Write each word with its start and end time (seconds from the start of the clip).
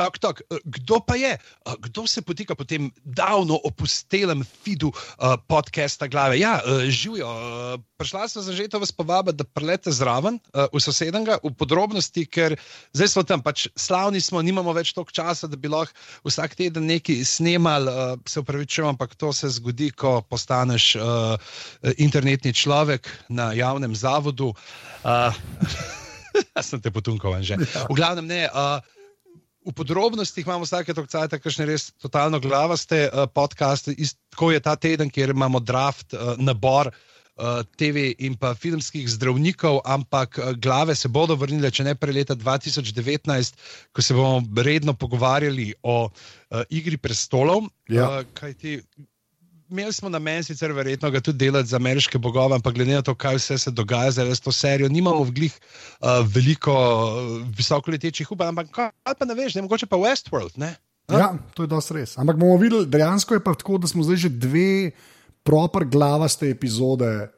Tak, 0.00 0.16
tak. 0.16 0.40
Kdo 0.64 1.04
pa 1.04 1.12
je? 1.12 1.36
Kdo 1.84 2.08
se 2.08 2.24
potika 2.24 2.56
po 2.56 2.64
tem 2.64 2.88
davno 3.04 3.60
opustelem 3.60 4.40
feedu 4.40 4.88
uh, 4.88 5.36
podcasta 5.44 6.08
glave? 6.08 6.40
Ja, 6.40 6.56
uh, 6.64 6.88
živijo. 6.88 7.28
Uh, 7.28 7.76
prišla 8.00 8.32
sem 8.32 8.40
za 8.40 8.56
že 8.56 8.72
to 8.72 8.80
vas 8.80 8.88
povabiti, 8.88 9.36
da 9.36 9.44
prelete 9.44 9.92
zraven 9.92 10.40
uh, 10.56 10.72
v 10.72 10.80
sosednega, 10.80 11.36
v 11.44 11.52
podrobnosti, 11.52 12.24
ker 12.24 12.56
zdaj 12.96 13.12
smo 13.12 13.22
tam, 13.28 13.44
pač 13.44 13.68
slavni 13.76 14.24
smo, 14.24 14.40
nimamo 14.40 14.72
več 14.72 14.96
toliko 14.96 15.12
časa, 15.12 15.44
da 15.44 15.60
bi 15.60 15.68
lahko 15.68 15.92
vsak 16.24 16.56
teden 16.56 16.88
nekaj 16.88 17.20
snemali. 17.20 17.92
Uh, 17.92 18.16
se 18.24 18.40
upravičujem, 18.40 18.96
ampak 18.96 19.12
to 19.20 19.36
se 19.36 19.52
zgodi, 19.52 19.92
ko 19.92 20.24
postaneš 20.24 20.96
uh, 20.96 21.36
internetni 22.00 22.56
človek 22.56 23.04
na 23.28 23.52
javnem 23.52 23.92
zavodu. 23.92 24.56
Uh, 25.04 25.28
Jaz 26.56 26.72
sem 26.72 26.80
te 26.80 26.88
potunkoval 26.88 27.44
že. 27.44 27.60
Ja. 27.60 27.84
V 27.84 28.00
glavnem 28.00 28.24
ne. 28.24 28.48
Uh, 28.48 28.80
v 29.66 29.72
podrobnostih 29.76 30.46
imamo 30.46 30.64
vsake 30.64 30.94
to 30.94 31.04
cajt, 31.06 31.36
kakšne 31.42 31.68
res 31.68 31.90
totalno 32.00 32.40
glavaste 32.40 33.06
uh, 33.08 33.26
podcaste. 33.28 33.94
Tako 34.32 34.52
je 34.54 34.60
ta 34.60 34.76
teden, 34.76 35.10
kjer 35.12 35.34
imamo 35.34 35.60
draft, 35.60 36.14
uh, 36.14 36.34
nabor 36.40 36.88
uh, 36.88 37.60
TV 37.76 38.10
in 38.18 38.36
pa 38.40 38.54
filmskih 38.54 39.08
zdravnikov, 39.08 39.82
ampak 39.84 40.38
uh, 40.38 40.52
glave 40.56 40.96
se 40.96 41.08
bodo 41.08 41.36
vrnile, 41.36 41.70
če 41.70 41.90
ne 41.90 41.94
prej 41.94 42.16
leta 42.22 42.36
2019, 42.36 43.60
ko 43.92 44.04
se 44.04 44.16
bomo 44.16 44.40
redno 44.62 44.96
pogovarjali 44.96 45.74
o 45.82 46.08
uh, 46.08 46.62
Igri 46.70 46.96
prestolov. 46.96 47.68
Ja. 47.88 48.24
Uh, 48.24 48.84
imeli 49.70 49.92
smo 49.92 50.08
na 50.08 50.18
meni 50.18 50.44
sicer 50.44 50.72
verjetno 50.72 51.10
ga 51.10 51.20
tudi 51.20 51.38
delati 51.38 51.68
za 51.68 51.76
ameriške 51.76 52.18
bogove, 52.18 52.54
ampak 52.54 52.74
glede 52.74 52.94
na 52.94 53.02
to, 53.02 53.14
kaj 53.14 53.38
vse 53.38 53.58
se 53.58 53.70
dogaja 53.70 54.10
zdaj 54.10 54.34
s 54.34 54.40
to 54.40 54.52
serijo, 54.52 54.88
nimamo 54.88 55.22
v 55.24 55.30
glih 55.30 55.54
uh, 55.54 56.20
veliko 56.26 56.74
uh, 56.74 57.48
visokoletečih 57.56 58.32
upanj, 58.32 58.54
ampak 58.54 58.70
kaj 58.74 59.18
pa 59.18 59.26
ne 59.26 59.34
veš, 59.34 59.54
ne 59.54 59.62
mogoče 59.62 59.86
pa 59.86 59.96
Westworld. 59.96 60.58
Ne? 60.58 60.74
Ja, 61.10 61.32
to 61.54 61.66
je 61.66 61.70
dosti 61.70 61.94
res. 61.94 62.14
Ampak 62.18 62.38
bomo 62.38 62.56
videli, 62.60 62.86
dejansko 62.86 63.34
je 63.34 63.42
pa 63.44 63.54
tako, 63.54 63.78
da 63.82 63.90
smo 63.90 64.06
zdaj 64.06 64.16
že 64.16 64.30
dve 64.30 64.90
proper 65.42 65.84
glavaste 65.84 66.50
epizode. 66.50 67.30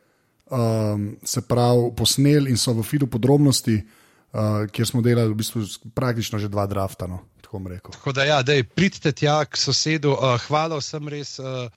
Um, 0.52 1.14
se 1.24 1.40
pravi, 1.40 1.94
posneli 1.96 2.50
in 2.52 2.58
so 2.60 2.74
v 2.76 2.82
filu 2.84 3.06
podrobnosti, 3.08 3.72
uh, 4.36 4.66
kjer 4.68 4.84
smo 4.84 5.00
delali 5.00 5.32
v 5.32 5.38
bistvu 5.38 5.62
praktično 5.96 6.36
že 6.36 6.50
dva 6.52 6.66
drafta. 6.68 7.06
No, 7.08 7.22
tako, 7.40 7.62
tako 7.88 8.12
da, 8.12 8.26
ja, 8.28 8.42
pridite 8.74 9.14
tja 9.16 9.46
k 9.48 9.56
sosedu. 9.56 10.12
Uh, 10.12 10.36
hvala 10.44 10.76
vsem 10.76 11.08
res. 11.08 11.38
Uh, 11.40 11.72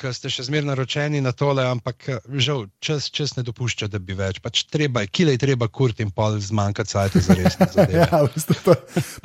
ki 0.00 0.12
ste 0.16 0.30
še 0.32 0.46
zmerno 0.48 0.72
naročeni 0.72 1.20
na 1.20 1.32
tole, 1.36 1.64
ampak 1.68 2.06
žal 2.40 2.64
čas, 2.80 3.10
čas 3.12 3.34
ne 3.36 3.44
dopušča, 3.44 3.90
da 3.92 4.00
bi 4.00 4.16
več. 4.16 4.40
Pač 4.40 4.64
treba, 4.72 5.02
kile 5.04 5.34
je 5.36 5.42
treba 5.42 5.68
kurt 5.68 6.00
in 6.00 6.12
pol 6.14 6.38
zmanjka 6.40 6.86
cajt 6.88 7.18
za 7.26 7.36
res. 7.36 7.58
ja, 8.00 8.22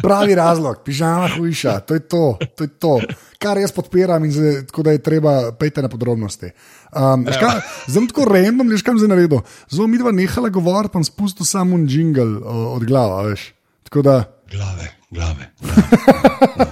pravi 0.04 0.36
razlog, 0.36 0.84
pižama 0.84 1.32
hujša, 1.38 1.78
to 1.88 2.00
je 2.00 2.04
to, 2.12 2.24
to 2.60 2.68
je 2.68 2.74
to. 2.76 2.94
Kar 3.40 3.60
jaz 3.62 3.72
podpiram 3.76 4.28
in 4.28 4.36
zdaj, 4.36 4.60
tako 4.72 4.88
da 4.88 4.96
je 4.96 5.04
treba 5.06 5.36
pejte 5.56 5.86
na 5.86 5.92
podrobnosti. 5.92 6.52
Um, 6.92 7.28
ja. 7.32 7.56
Zelo 7.88 8.08
tako 8.12 8.28
random, 8.32 8.72
veš 8.72 8.84
kam 8.88 9.00
zdaj 9.00 9.14
naredil. 9.16 9.44
Zelo 9.72 9.88
mi 9.92 10.02
dva 10.02 10.12
nehala 10.16 10.52
govoriti, 10.52 10.96
pa 10.96 11.04
spustil 11.08 11.48
samo 11.48 11.80
un 11.80 11.88
jingle 11.88 12.44
od 12.76 12.88
glava, 12.88 13.24
veš. 13.32 13.54
Da... 13.96 14.24
Glave, 14.52 14.92
glave. 15.12 15.52
glave. 15.62 16.64